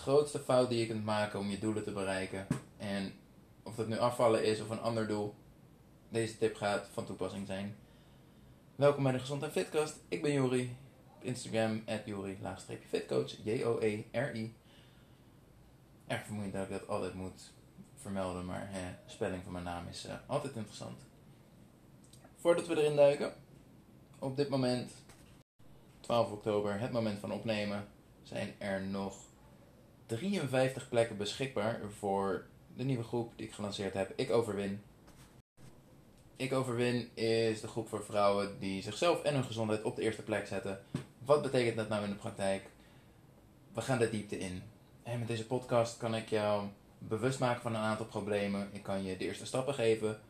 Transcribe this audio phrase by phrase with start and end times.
[0.00, 2.46] grootste fout die je kunt maken om je doelen te bereiken.
[2.76, 3.12] En
[3.62, 5.34] of dat nu afvallen is of een ander doel,
[6.08, 7.76] deze tip gaat van toepassing zijn.
[8.74, 9.96] Welkom bij de Gezond en Fitcast.
[10.08, 10.76] Ik ben Jori.
[11.16, 12.38] Op Instagram, at Jori,
[12.88, 14.54] fitcoach, J-O-E-R-I.
[16.06, 17.52] Erg vermoeiend dat ik dat altijd moet
[17.96, 20.98] vermelden, maar de spelling van mijn naam is uh, altijd interessant.
[22.36, 23.34] Voordat we erin duiken,
[24.18, 24.92] op dit moment,
[26.00, 27.88] 12 oktober, het moment van opnemen,
[28.22, 29.28] zijn er nog
[30.16, 34.12] 53 plekken beschikbaar voor de nieuwe groep die ik gelanceerd heb.
[34.16, 34.82] Ik overwin.
[36.36, 40.22] Ik overwin is de groep voor vrouwen die zichzelf en hun gezondheid op de eerste
[40.22, 40.80] plek zetten.
[41.24, 42.70] Wat betekent dat nou in de praktijk?
[43.72, 44.62] We gaan de diepte in.
[45.02, 46.68] En met deze podcast kan ik jou
[46.98, 48.68] bewust maken van een aantal problemen.
[48.72, 50.20] Ik kan je de eerste stappen geven.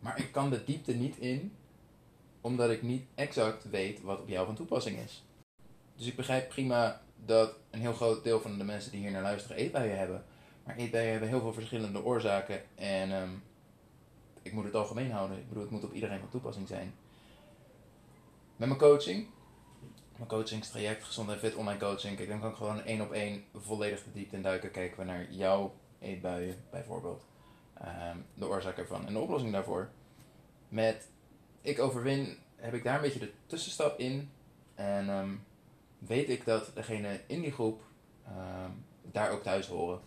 [0.00, 1.52] Maar ik kan de diepte niet in,
[2.40, 5.24] omdat ik niet exact weet wat op jou van toepassing is.
[5.96, 9.22] Dus ik begrijp prima dat een heel groot deel van de mensen die hier naar
[9.22, 10.24] luisteren eetbuien hebben.
[10.64, 12.62] Maar eetbuien hebben heel veel verschillende oorzaken.
[12.74, 13.30] En ehm,
[14.42, 15.38] ik moet het algemeen houden.
[15.38, 16.94] Ik bedoel, het moet op iedereen van toepassing zijn.
[18.56, 19.26] Met mijn coaching,
[20.16, 23.44] mijn coachingstraject, gezond en fit online coaching, kijk, dan kan ik gewoon één op één
[23.54, 24.70] volledig de diepte in duiken.
[24.70, 27.24] Kijken we naar jouw eetbuien bijvoorbeeld.
[27.74, 29.90] Ehm, de oorzaak ervan en de oplossing daarvoor.
[30.68, 31.08] Met
[31.60, 34.30] ik overwin heb ik daar een beetje de tussenstap in.
[34.74, 35.34] En ehm,
[36.06, 37.82] weet ik dat degene in die groep
[38.26, 38.70] ehm,
[39.02, 40.00] daar ook thuis horen.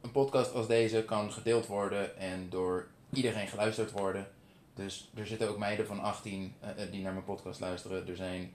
[0.00, 4.28] Een podcast als deze kan gedeeld worden en door iedereen geluisterd worden.
[4.74, 8.08] Dus er zitten ook meiden van 18 uh, eh, eh, die naar mijn podcast luisteren.
[8.08, 8.52] Er zijn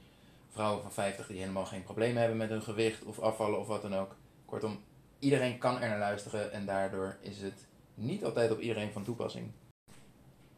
[0.49, 3.81] vrouwen van 50 die helemaal geen problemen hebben met hun gewicht of afvallen of wat
[3.81, 4.15] dan ook.
[4.45, 4.83] Kortom,
[5.19, 9.51] iedereen kan er naar luisteren en daardoor is het niet altijd op iedereen van toepassing.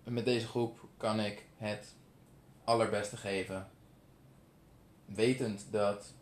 [0.03, 1.95] met deze groep kan ik het
[2.63, 3.67] allerbeste geven
[5.15, 6.13] wetend dat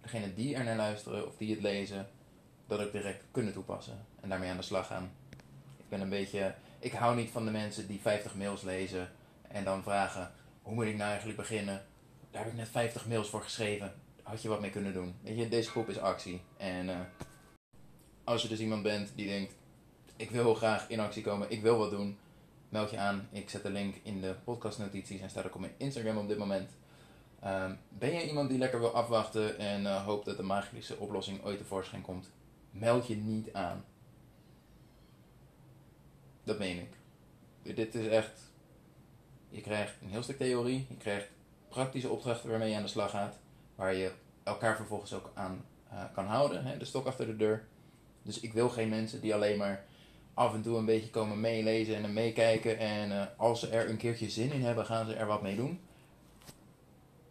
[0.00, 2.08] degene die er naar luisteren of die het lezen,
[2.66, 5.12] dat ook direct kunnen toepassen en daarmee aan de slag gaan.
[5.76, 9.10] Ik ben een beetje, ik hou niet van de mensen die 50 mails lezen
[9.48, 10.32] en dan vragen,
[10.62, 11.84] hoe moet ik nou eigenlijk beginnen?
[12.30, 13.94] Daar heb ik net 50 mails voor geschreven.
[14.22, 15.14] Had je wat mee kunnen doen?
[15.22, 16.40] Weet je, deze groep is actie.
[16.56, 17.00] En uh,
[18.24, 19.54] als je dus iemand bent die denkt,
[20.16, 22.18] ik wil graag in actie komen, ik wil wat doen,
[22.68, 23.28] meld je aan.
[23.32, 26.38] Ik zet de link in de podcastnotities en staat ook op mijn Instagram op dit
[26.38, 26.70] moment.
[27.46, 31.44] Um, ben je iemand die lekker wil afwachten en uh, hoopt dat de magische oplossing
[31.44, 32.30] ooit tevoorschijn komt?
[32.70, 33.84] Meld je niet aan.
[36.44, 36.96] Dat meen ik.
[37.74, 38.52] Dit is echt.
[39.48, 41.28] Je krijgt een heel stuk theorie, je krijgt
[41.68, 43.38] praktische opdrachten waarmee je aan de slag gaat,
[43.74, 44.12] waar je
[44.42, 47.66] elkaar vervolgens ook aan uh, kan houden, hè, de stok achter de deur.
[48.22, 49.84] Dus ik wil geen mensen die alleen maar
[50.34, 53.96] af en toe een beetje komen meelezen en meekijken en uh, als ze er een
[53.96, 55.80] keertje zin in hebben, gaan ze er wat mee doen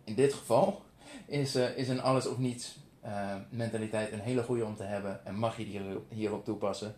[0.04, 0.82] in dit geval
[1.26, 5.26] is, uh, is een alles of niets uh, mentaliteit een hele goede om te hebben.
[5.26, 6.96] En mag je die hierop toepassen.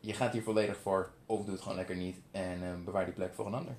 [0.00, 2.16] Je gaat hier volledig voor of doe het gewoon lekker niet.
[2.30, 3.74] En uh, bewaar die plek voor een ander.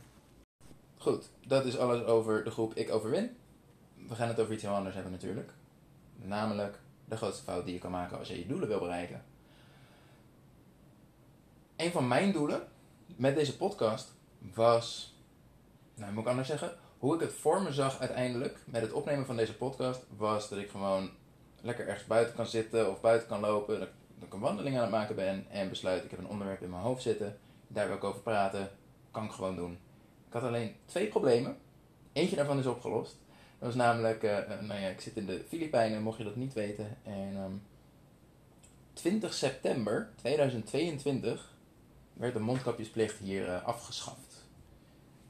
[0.98, 3.38] Goed, dat is alles over de groep Ik Overwin.
[4.08, 5.52] We gaan het over iets heel anders hebben natuurlijk.
[6.16, 9.24] Namelijk de grootste fout die je kan maken als je je doelen wil bereiken.
[11.76, 12.68] Een van mijn doelen
[13.16, 14.14] met deze podcast
[14.54, 15.16] was,
[15.96, 19.26] nou moet ik anders zeggen, hoe ik het voor me zag uiteindelijk met het opnemen
[19.26, 21.10] van deze podcast, was dat ik gewoon
[21.62, 23.80] lekker ergens buiten kan zitten of buiten kan lopen.
[23.80, 23.90] Dat,
[24.22, 26.82] ik een wandeling aan het maken ben en besluit, ik heb een onderwerp in mijn
[26.82, 28.70] hoofd zitten, daar wil ik over praten,
[29.12, 29.72] kan ik gewoon doen.
[30.28, 31.58] Ik had alleen twee problemen.
[32.14, 33.18] Eentje daarvan is opgelost.
[33.60, 36.54] Dat was namelijk, uh, nou ja, ik zit in de Filipijnen, mocht je dat niet
[36.54, 36.98] weten.
[37.04, 37.54] En um, ehm,
[38.94, 41.54] 20 september 2022
[42.14, 44.29] werd de mondkapjesplicht hier uh, afgeschaft.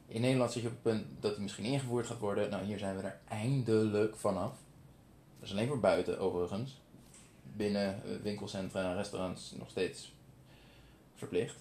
[0.10, 2.50] In Nederland zit je op het punt dat die misschien ingevoerd gaat worden.
[2.50, 4.52] Nou, hier zijn we er eindelijk vanaf.
[5.40, 6.82] Dat is alleen voor buiten overigens.
[7.44, 10.14] Binnen eh, winkelcentra en restaurants nog steeds
[11.16, 11.56] verplicht.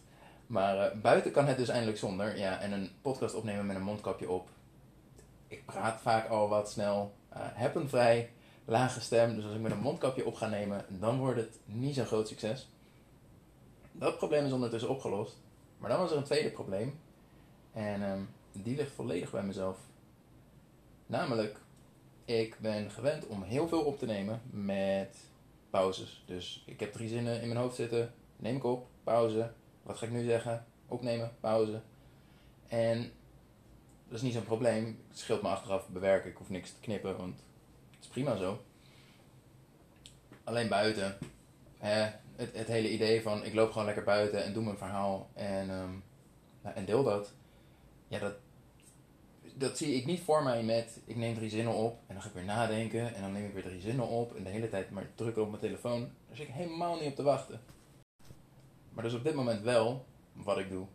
[0.46, 2.38] Maar uh, buiten kan het dus eindelijk zonder.
[2.38, 4.48] Ja, en een podcast opnemen met een mondkapje op.
[5.48, 7.14] Ik praat vaak al wat snel.
[7.32, 8.30] Uh, heb een vrij
[8.64, 9.34] lage stem.
[9.34, 12.28] Dus als ik met een mondkapje op ga nemen, dan wordt het niet zo'n groot
[12.28, 12.68] succes.
[13.92, 15.36] Dat probleem is ondertussen opgelost.
[15.78, 17.00] Maar dan was er een tweede probleem.
[17.72, 18.28] En um,
[18.62, 19.78] die ligt volledig bij mezelf.
[21.06, 21.58] Namelijk,
[22.24, 25.16] ik ben gewend om heel veel op te nemen met
[25.70, 26.22] pauzes.
[26.26, 29.52] Dus ik heb drie zinnen in mijn hoofd zitten, neem ik op, pauze.
[29.82, 30.66] Wat ga ik nu zeggen?
[30.86, 31.80] Opnemen, pauze.
[32.68, 33.12] En
[34.08, 35.04] dat is niet zo'n probleem.
[35.08, 36.30] Het scheelt me achteraf bewerken.
[36.30, 37.36] Ik hoef niks te knippen, want
[37.90, 38.62] het is prima zo.
[40.44, 41.18] Alleen buiten.
[41.78, 45.70] Het, het hele idee van ik loop gewoon lekker buiten en doe mijn verhaal en,
[45.70, 46.04] um,
[46.62, 47.32] en deel dat.
[48.08, 48.34] Ja, dat,
[49.58, 52.28] dat zie ik niet voor mij met, ik neem drie zinnen op en dan ga
[52.28, 54.90] ik weer nadenken en dan neem ik weer drie zinnen op en de hele tijd
[54.90, 56.00] maar drukken op mijn telefoon.
[56.00, 57.60] Daar zit ik helemaal niet op te wachten.
[58.92, 60.86] Maar dus op dit moment wel wat ik doe.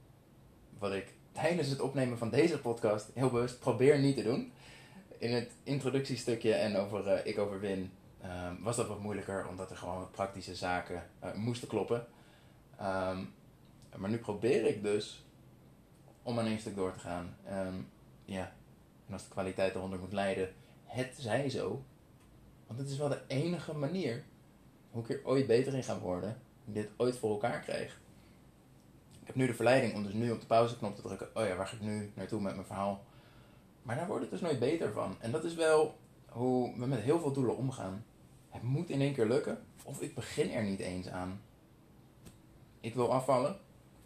[0.79, 4.51] Wat ik tijdens het opnemen van deze podcast heel bewust probeer niet te doen.
[5.17, 7.91] In het introductiestukje en over uh, Ik Overwin
[8.23, 12.07] um, was dat wat moeilijker, omdat er gewoon praktische zaken uh, moesten kloppen.
[12.81, 13.33] Um,
[13.97, 15.25] maar nu probeer ik dus
[16.23, 17.37] om aan één stuk door te gaan.
[17.51, 17.87] Um,
[18.25, 18.53] ja,
[19.07, 20.53] en als de kwaliteit eronder moet lijden,
[20.83, 21.83] het zij zo.
[22.67, 24.23] Want het is wel de enige manier
[24.91, 26.37] hoe ik er ooit beter in ga worden.
[26.65, 28.01] Dit ooit voor elkaar krijg.
[29.21, 31.29] Ik heb nu de verleiding om dus nu op de pauzeknop te drukken.
[31.33, 33.03] Oh ja, waar ga ik nu naartoe met mijn verhaal?
[33.81, 35.15] Maar daar wordt het dus nooit beter van.
[35.19, 35.97] En dat is wel
[36.29, 38.05] hoe we met heel veel doelen omgaan.
[38.49, 41.41] Het moet in één keer lukken, of ik begin er niet eens aan.
[42.79, 43.59] Ik wil afvallen,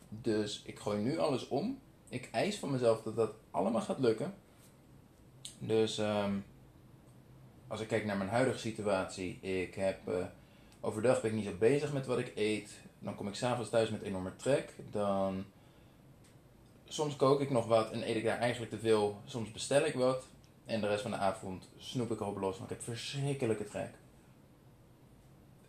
[0.09, 1.79] dus ik gooi nu alles om.
[2.09, 4.33] Ik eis van mezelf dat dat allemaal gaat lukken.
[5.59, 6.45] Dus um,
[7.68, 10.25] als ik kijk naar mijn huidige situatie, ik heb uh,
[10.81, 12.71] overdag ben ik niet zo bezig met wat ik eet.
[13.00, 14.74] Dan kom ik s'avonds thuis met enorme trek.
[14.92, 15.45] Dan
[16.86, 19.21] soms kook ik nog wat en eet ik daar eigenlijk te veel.
[19.25, 20.27] Soms bestel ik wat.
[20.65, 23.94] En de rest van de avond snoep ik erop los, want ik heb verschrikkelijke trek.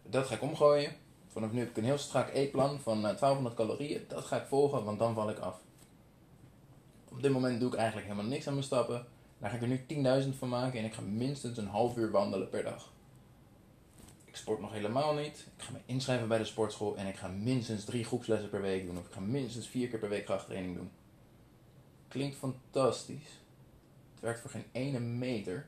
[0.02, 0.92] Dat ga ik omgooien.
[1.26, 4.04] Vanaf nu heb ik een heel strak eetplan van 1200 eh, calorieën.
[4.08, 5.60] Dat ga ik volgen, want dan val ik af.
[7.10, 9.06] Op dit moment doe ik eigenlijk helemaal niks aan mijn stappen.
[9.38, 12.10] Daar ga ik er nu 10.000 van maken en ik ga minstens een half uur
[12.10, 12.92] wandelen per dag.
[14.24, 15.46] Ik sport nog helemaal niet.
[15.56, 18.86] Ik ga me inschrijven bij de sportschool en ik ga minstens drie groepslessen per week
[18.86, 18.98] doen.
[18.98, 20.90] Of ik ga minstens vier keer per week krachttraining doen.
[22.08, 23.40] Klinkt fantastisch.
[24.12, 25.66] Het werkt voor geen ene meter.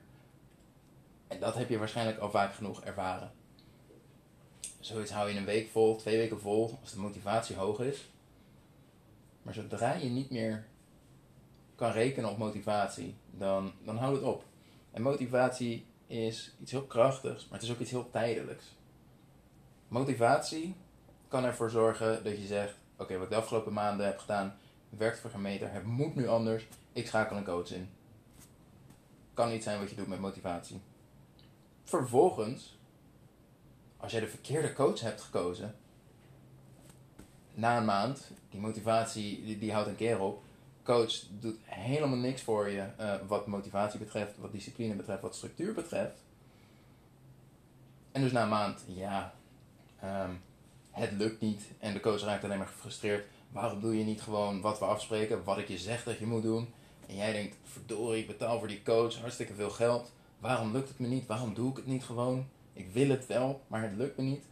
[1.28, 3.32] En dat heb je waarschijnlijk al vaak genoeg ervaren.
[4.80, 8.08] Zoiets hou je een week vol, twee weken vol, als de motivatie hoog is.
[9.42, 10.66] Maar zodra je niet meer
[11.80, 14.44] kan rekenen op motivatie, dan, dan houdt het op.
[14.90, 18.64] En motivatie is iets heel krachtigs, maar het is ook iets heel tijdelijks.
[19.88, 20.74] Motivatie
[21.28, 24.56] kan ervoor zorgen dat je zegt: Oké, wat ik de afgelopen maanden heb gedaan,
[24.88, 25.72] werkt voor geen meter.
[25.72, 26.66] Het moet nu anders.
[26.92, 27.90] Ik schakel een coach in.
[29.34, 30.80] Kan niet zijn wat je doet met motivatie.
[31.84, 32.78] Vervolgens,
[33.96, 35.74] als jij de verkeerde coach hebt gekozen,
[37.54, 40.42] na een maand, die motivatie die, die houdt een keer op,
[40.90, 45.74] coach doet helemaal niks voor je uh, wat motivatie betreft, wat discipline betreft, wat structuur
[45.74, 46.22] betreft.
[48.12, 49.34] En dus na een maand, ja,
[50.04, 50.40] um,
[50.90, 53.26] het lukt niet en de coach raakt alleen maar gefrustreerd.
[53.52, 56.42] Waarom doe je niet gewoon wat we afspreken, wat ik je zeg dat je moet
[56.42, 56.68] doen?
[57.06, 60.12] En jij denkt, verdorie, ik betaal voor die coach hartstikke veel geld.
[60.38, 61.26] Waarom lukt het me niet?
[61.26, 62.48] Waarom doe ik het niet gewoon?
[62.72, 64.44] Ik wil het wel, maar het lukt me niet.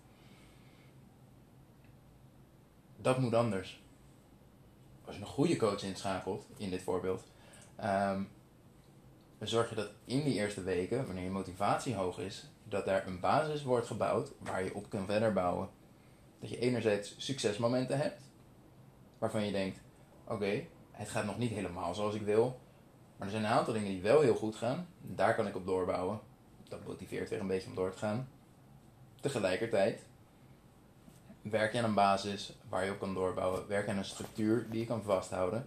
[2.97, 3.81] Dat moet anders
[5.09, 7.23] als je een goede coach inschakelt, in dit voorbeeld,
[7.85, 8.29] um,
[9.39, 13.07] dan zorg je dat in die eerste weken, wanneer je motivatie hoog is, dat daar
[13.07, 15.69] een basis wordt gebouwd waar je op kan verder bouwen.
[16.41, 18.23] Dat je enerzijds succesmomenten hebt,
[19.19, 19.81] waarvan je denkt:
[20.27, 22.61] oké, het gaat nog niet helemaal zoals ik wil,
[23.17, 25.67] maar er zijn een aantal dingen die wel heel goed gaan, daar kan ik op
[25.67, 26.21] doorbouwen.
[26.69, 28.29] Dat motiveert weer een beetje om door te gaan.
[29.21, 30.05] Tegelijkertijd
[31.51, 33.69] werk je aan een basis waar je op kan doorbouwen.
[33.69, 35.67] Werk je aan een structuur die je kan vasthouden.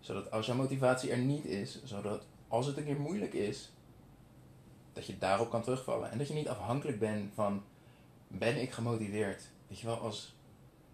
[0.00, 3.72] Zodat als jouw motivatie er niet is, zodat als het een keer moeilijk is,
[4.92, 6.10] dat je daarop kan terugvallen.
[6.10, 7.62] En dat je niet afhankelijk bent van,
[8.28, 9.48] ben ik gemotiveerd?
[9.68, 10.34] Weet je wel, als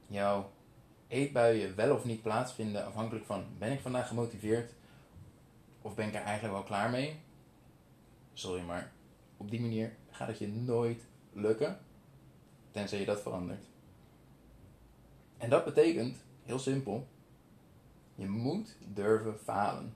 [0.06, 0.50] jouw
[1.08, 4.72] eetbuien wel of niet plaatsvinden, afhankelijk van, ben ik vandaag gemotiveerd?
[5.82, 7.20] Of ben ik er eigenlijk wel klaar mee?
[8.32, 8.92] Sorry, maar
[9.36, 11.78] op die manier gaat het je nooit lukken,
[12.70, 13.64] tenzij je dat verandert.
[15.40, 17.06] En dat betekent, heel simpel,
[18.14, 19.94] je moet durven falen.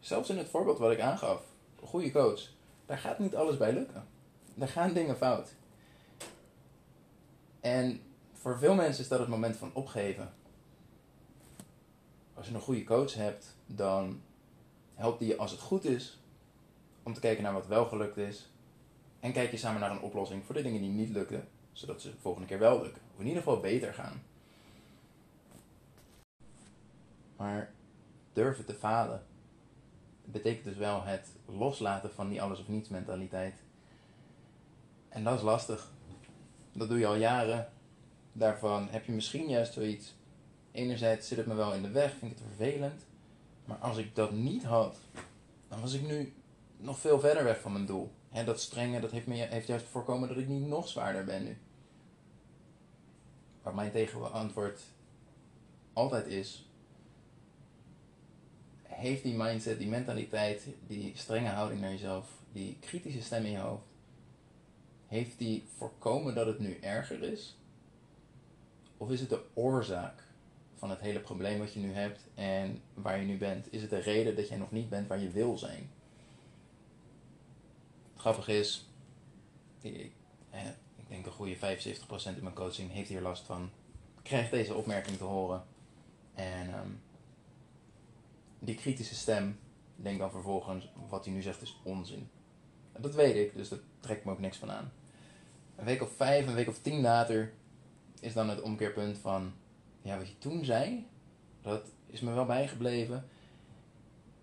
[0.00, 1.42] Zelfs in het voorbeeld wat ik aangaf,
[1.80, 2.40] een goede coach,
[2.86, 4.06] daar gaat niet alles bij lukken.
[4.54, 5.54] Daar gaan dingen fout.
[7.60, 8.00] En
[8.32, 10.32] voor veel mensen is dat het moment van opgeven.
[12.34, 14.20] Als je een goede coach hebt, dan
[14.94, 16.20] helpt die je als het goed is
[17.02, 18.50] om te kijken naar wat wel gelukt is.
[19.20, 21.48] En kijk je samen naar een oplossing voor de dingen die niet lukken,
[21.80, 23.02] zodat ze de volgende keer wel lukken.
[23.14, 24.22] Of in ieder geval beter gaan.
[27.36, 27.72] Maar
[28.32, 29.22] durven te falen
[30.24, 33.54] betekent dus wel het loslaten van die alles of niets mentaliteit.
[35.08, 35.90] En dat is lastig.
[36.72, 37.68] Dat doe je al jaren.
[38.32, 40.14] Daarvan heb je misschien juist zoiets.
[40.72, 43.04] Enerzijds zit het me wel in de weg, vind ik het vervelend.
[43.64, 44.96] Maar als ik dat niet had,
[45.68, 46.34] dan was ik nu
[46.76, 48.10] nog veel verder weg van mijn doel.
[48.30, 51.44] He, dat strenge dat heeft, me, heeft juist voorkomen dat ik niet nog zwaarder ben
[51.44, 51.58] nu.
[53.62, 54.82] Waar mijn tegenantwoord
[55.92, 56.68] altijd is:
[58.82, 63.58] heeft die mindset, die mentaliteit, die strenge houding naar jezelf, die kritische stem in je
[63.58, 63.86] hoofd,
[65.06, 67.56] heeft die voorkomen dat het nu erger is?
[68.96, 70.22] Of is het de oorzaak
[70.74, 73.72] van het hele probleem wat je nu hebt en waar je nu bent?
[73.72, 75.90] Is het de reden dat jij nog niet bent waar je wil zijn?
[78.16, 78.88] Grappig is,
[79.80, 80.12] ik, ik
[81.10, 81.58] denk een goede 75%
[82.36, 83.70] in mijn coaching heeft hier last van.
[84.22, 85.64] Krijgt deze opmerking te horen.
[86.34, 86.90] En ehm,
[88.58, 89.58] die kritische stem
[89.96, 92.28] denkt dan vervolgens, wat hij nu zegt is onzin.
[92.98, 94.92] Dat weet ik, dus daar trekt me ook niks van aan.
[95.76, 97.52] Een week of vijf, een week of tien later
[98.20, 99.52] is dan het omkeerpunt van,
[100.02, 101.06] ja, wat je toen zei,
[101.62, 103.28] dat is me wel bijgebleven.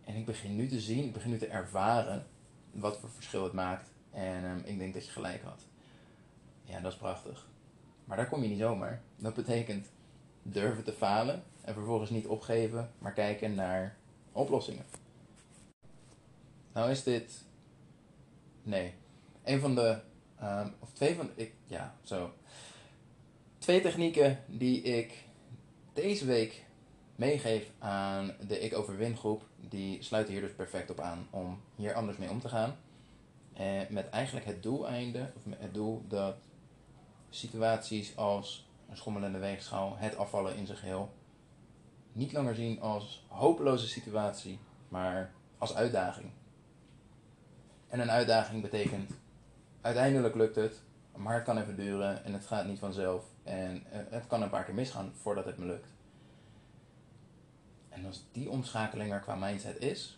[0.04, 2.28] En ik begin nu te zien, ik begin nu te ervaren
[2.72, 3.92] wat voor verschil het maakt.
[4.12, 5.67] En um, ik denk dat je gelijk had.
[6.68, 7.48] Ja, dat is prachtig.
[8.06, 9.02] Maar daar kom je niet zomaar.
[9.16, 9.88] Dat betekent
[10.42, 13.98] durven te falen en vervolgens niet opgeven, maar kijken naar
[14.32, 14.86] oplossingen.
[16.74, 17.44] Nou is dit.
[18.64, 18.94] Nee.
[19.44, 20.00] Een van de.
[20.44, 21.30] Um, of twee van.
[21.36, 22.34] Ik, ja, zo.
[23.58, 25.24] Twee technieken die ik
[25.94, 26.66] deze week
[27.16, 29.44] meegeef aan de Ik Overwin groep.
[29.70, 32.76] Die sluiten hier dus perfect op aan om hier anders mee om te gaan.
[33.54, 36.47] En eh, met eigenlijk het doeleinde, of het doel dat
[37.38, 41.14] situaties als een schommelende weegschaal, het afvallen in zijn geheel,
[42.12, 46.30] niet langer zien als hopeloze situatie, maar als uitdaging.
[47.88, 49.12] En een uitdaging betekent,
[49.82, 50.82] uiteindelijk lukt het,
[51.16, 53.24] maar het kan even duren en het gaat niet vanzelf.
[53.44, 55.88] En eh, het kan een paar keer misgaan voordat het me lukt.
[57.90, 60.18] En als die omschakeling er qua mindset is,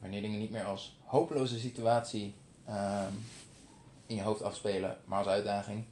[0.00, 2.34] wanneer dingen niet meer als hopeloze situatie
[2.68, 3.24] um,
[4.06, 5.84] in je hoofd afspelen, maar als uitdaging.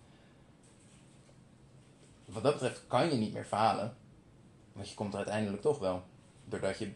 [2.32, 3.96] Wat dat betreft kan je niet meer falen,
[4.72, 6.02] want je komt er uiteindelijk toch wel.
[6.44, 6.92] Doordat je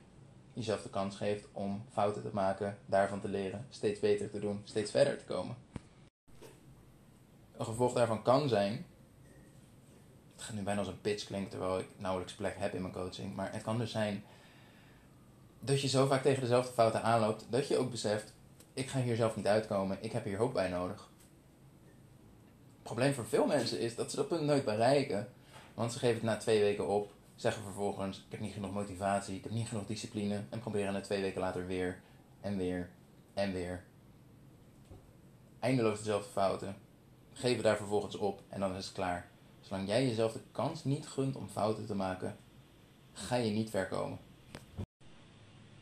[0.53, 4.61] jezelf de kans geeft om fouten te maken, daarvan te leren, steeds beter te doen,
[4.65, 5.57] steeds verder te komen.
[7.57, 8.87] Een gevolg daarvan kan zijn,
[10.35, 12.95] het gaat nu bijna als een pitch klinken terwijl ik nauwelijks plek heb in mijn
[12.95, 14.25] coaching, maar het kan dus zijn
[15.61, 18.35] dat je zo vaak tegen dezelfde fouten aanloopt, dat je ook beseft,
[18.73, 21.13] ik ga hier zelf niet uitkomen, ik heb hier hulp bij nodig.
[22.85, 25.29] Probleem voor veel mensen is dat ze dat punt nooit bereiken,
[25.75, 29.37] want ze geven het na twee weken op, zeggen vervolgens: Ik heb niet genoeg motivatie,
[29.37, 32.01] ik heb niet genoeg discipline, en proberen het twee weken later weer
[32.41, 32.91] en weer
[33.35, 33.85] en weer.
[35.61, 36.77] Eindeloos dezelfde fouten,
[37.33, 39.29] geven daar vervolgens op en dan is het klaar.
[39.61, 42.37] Zolang jij jezelf de kans niet gunt om fouten te maken,
[43.13, 44.19] ga je niet ver komen.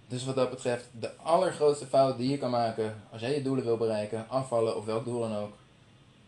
[0.07, 3.65] Dus wat dat betreft, de allergrootste fout die je kan maken als jij je doelen
[3.65, 5.55] wil bereiken, afvallen of welk doel dan ook,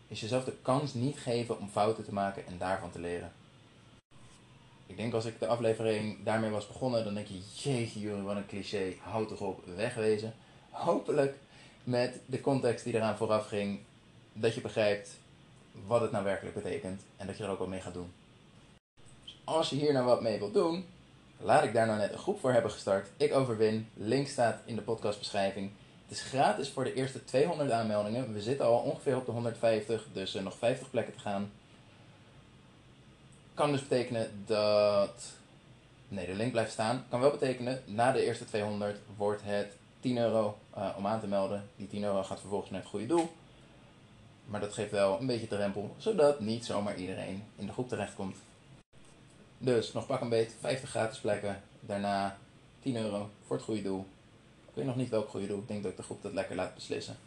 [0.07, 3.31] is jezelf de kans niet geven om fouten te maken en daarvan te leren.
[4.87, 8.35] Ik denk als ik de aflevering daarmee was begonnen, dan denk je, jeetje jullie, wat
[8.35, 10.33] een cliché, houd toch op, wegwezen.
[10.69, 11.37] Hopelijk
[11.83, 13.79] met de context die eraan vooraf ging,
[14.33, 15.09] dat je begrijpt
[15.85, 18.11] wat het nou werkelijk betekent en dat je er ook wat mee gaat doen.
[19.23, 20.85] Dus als je hier nou wat mee wilt doen,
[21.37, 23.09] laat ik daar nou net een groep voor hebben gestart.
[23.17, 23.89] Ik overwin.
[23.93, 25.71] Link staat in de podcastbeschrijving.
[26.07, 28.33] Het is gratis voor de eerste 200 aanmeldingen.
[28.33, 31.51] We zitten al ongeveer op de 150, dus nog 50 plekken te gaan.
[33.53, 35.33] Kan dus betekenen dat.
[36.07, 37.05] Nee, de link blijft staan.
[37.09, 41.27] Kan wel betekenen, na de eerste 200 wordt het 10 euro uh, om aan te
[41.27, 41.69] melden.
[41.75, 43.31] Die 10 euro gaat vervolgens naar het goede doel.
[44.45, 47.89] Maar dat geeft wel een beetje de rempel, zodat niet zomaar iedereen in de groep
[47.89, 48.37] terechtkomt.
[49.57, 51.61] Dus nog pak een beet, 50 gratis plekken.
[51.79, 52.37] Daarna
[52.79, 54.05] 10 euro voor het goede doel.
[54.75, 55.59] Ik weet nog niet welk goede doel.
[55.59, 57.17] Ik denk dat ik de groep dat lekker laat beslissen.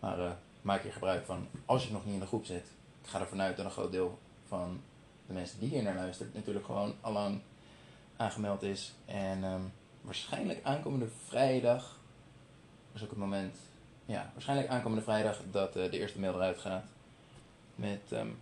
[0.00, 0.30] Maar uh,
[0.62, 2.66] maak je gebruik van, als je nog niet in de groep zit.
[3.02, 4.80] Ik ga ervan uit dat een groot deel van
[5.26, 7.40] de mensen die hier naar luisteren natuurlijk gewoon allang
[8.16, 8.92] aangemeld is.
[9.04, 11.98] En um, waarschijnlijk aankomende vrijdag
[12.92, 13.56] is ook het moment.
[14.06, 16.84] Ja, waarschijnlijk aankomende vrijdag dat uh, de eerste mail eruit gaat.
[17.74, 18.38] Met um,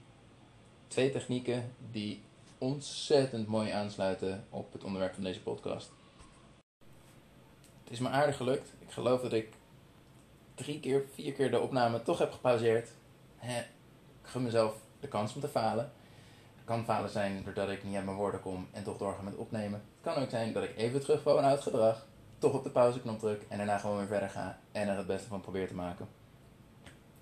[0.87, 2.21] twee technieken die
[2.59, 5.91] ontzettend mooi aansluiten op het onderwerp van deze podcast.
[7.89, 8.73] Het is me aardig gelukt.
[8.79, 9.49] Ik geloof dat ik
[10.55, 12.89] drie keer, vier keer de opname toch heb gepauzeerd.
[13.43, 13.67] ik
[14.23, 15.93] gun mezelf de kans om te falen.
[16.57, 19.37] Het kan falen zijn doordat ik niet aan mijn woorden kom en toch doorga met
[19.37, 19.83] opnemen.
[20.01, 22.07] Het kan ook zijn dat ik even terugval uit gedrag,
[22.39, 25.29] toch op de pauzeknop druk en daarna gewoon weer verder ga en er het beste
[25.29, 26.09] van probeer te maken.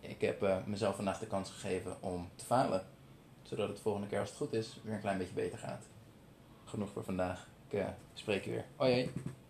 [0.01, 2.87] Ik heb uh, mezelf vandaag de kans gegeven om te falen
[3.43, 5.85] zodat het volgende keer als het goed is weer een klein beetje beter gaat.
[6.65, 7.49] Genoeg voor vandaag.
[7.69, 8.65] Ik uh, spreek je weer.
[8.77, 9.13] Hoi.